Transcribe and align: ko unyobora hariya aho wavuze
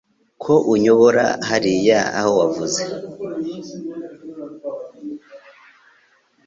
ko 0.43 0.53
unyobora 0.73 1.25
hariya 1.47 1.99
aho 2.17 2.31
wavuze 2.39 2.81